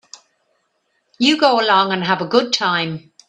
[1.19, 3.13] You go along and have a good time.